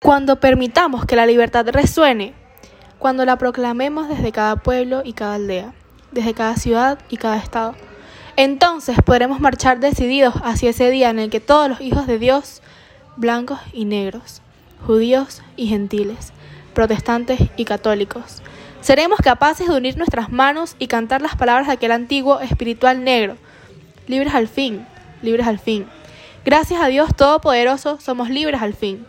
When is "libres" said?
24.06-24.32, 25.22-25.48, 28.30-28.62